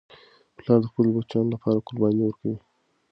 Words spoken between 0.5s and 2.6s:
پلار د خپلو بچیانو لپاره قرباني ورکوي.